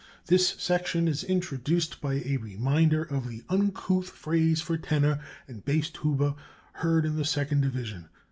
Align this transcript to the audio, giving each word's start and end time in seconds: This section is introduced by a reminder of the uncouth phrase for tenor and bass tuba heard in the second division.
This 0.25 0.55
section 0.57 1.07
is 1.07 1.23
introduced 1.23 2.01
by 2.01 2.23
a 2.25 2.37
reminder 2.37 3.03
of 3.03 3.27
the 3.29 3.43
uncouth 3.49 4.09
phrase 4.09 4.59
for 4.59 4.75
tenor 4.75 5.19
and 5.47 5.63
bass 5.63 5.91
tuba 5.91 6.35
heard 6.73 7.05
in 7.05 7.17
the 7.17 7.23
second 7.23 7.61
division. 7.61 8.09